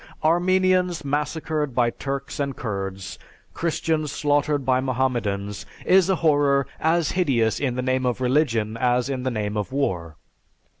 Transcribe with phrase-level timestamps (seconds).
[0.23, 3.19] "Armenians massacred by Turks and Kurds;
[3.53, 9.09] Christians slaughtered by Mohammedans is a horror as hideous in the name of religion as
[9.11, 10.17] in the name of war.